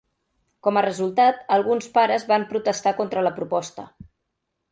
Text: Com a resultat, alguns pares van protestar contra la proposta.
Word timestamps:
Com 0.67 0.77
a 0.79 0.81
resultat, 0.85 1.43
alguns 1.57 1.91
pares 1.99 2.25
van 2.33 2.47
protestar 2.53 2.93
contra 3.01 3.25
la 3.27 3.35
proposta. 3.39 3.87